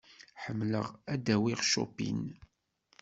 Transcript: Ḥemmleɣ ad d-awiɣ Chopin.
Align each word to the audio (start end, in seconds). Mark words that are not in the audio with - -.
Ḥemmleɣ 0.43 0.87
ad 1.13 1.19
d-awiɣ 1.25 1.59
Chopin. 1.71 2.21